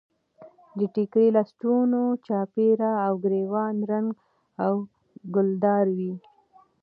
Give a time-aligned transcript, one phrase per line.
[0.77, 4.19] د ډیګرې لستوڼو چاپېره او ګرېوان رنګه
[4.65, 4.73] او
[5.35, 6.13] ګلدار وي.